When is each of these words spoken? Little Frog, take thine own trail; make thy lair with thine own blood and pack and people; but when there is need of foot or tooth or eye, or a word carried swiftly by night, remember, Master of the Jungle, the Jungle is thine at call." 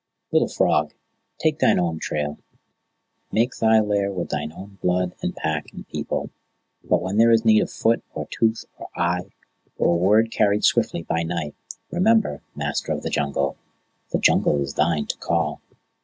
Little 0.31 0.47
Frog, 0.47 0.95
take 1.37 1.59
thine 1.59 1.77
own 1.77 1.99
trail; 1.99 2.39
make 3.31 3.55
thy 3.57 3.79
lair 3.79 4.11
with 4.11 4.29
thine 4.29 4.51
own 4.51 4.79
blood 4.81 5.13
and 5.21 5.35
pack 5.35 5.71
and 5.73 5.87
people; 5.89 6.31
but 6.83 7.03
when 7.03 7.17
there 7.17 7.29
is 7.29 7.45
need 7.45 7.61
of 7.61 7.69
foot 7.69 8.03
or 8.15 8.25
tooth 8.31 8.65
or 8.79 8.87
eye, 8.95 9.29
or 9.77 9.93
a 9.93 9.97
word 9.97 10.31
carried 10.31 10.63
swiftly 10.65 11.03
by 11.03 11.21
night, 11.21 11.53
remember, 11.91 12.41
Master 12.55 12.91
of 12.93 13.03
the 13.03 13.11
Jungle, 13.11 13.57
the 14.11 14.17
Jungle 14.17 14.59
is 14.59 14.73
thine 14.73 15.03
at 15.03 15.19
call." 15.19 15.61